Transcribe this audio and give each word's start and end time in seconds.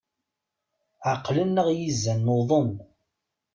Ɛeqlen-aɣ 1.09 1.67
yizan, 1.77 2.19
nuḍen. 2.25 2.71